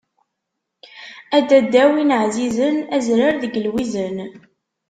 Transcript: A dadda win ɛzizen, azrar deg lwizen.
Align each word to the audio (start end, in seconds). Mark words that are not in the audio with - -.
A 1.35 1.37
dadda 1.49 1.83
win 1.91 2.15
ɛzizen, 2.23 2.77
azrar 2.97 3.33
deg 3.43 3.53
lwizen. 3.65 4.17